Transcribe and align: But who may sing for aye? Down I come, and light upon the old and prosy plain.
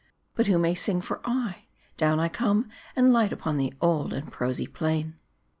But 0.33 0.47
who 0.47 0.57
may 0.57 0.73
sing 0.73 0.99
for 0.99 1.21
aye? 1.25 1.65
Down 1.95 2.19
I 2.19 2.27
come, 2.27 2.67
and 2.95 3.13
light 3.13 3.31
upon 3.31 3.57
the 3.57 3.71
old 3.81 4.13
and 4.13 4.31
prosy 4.31 4.65
plain. 4.65 5.17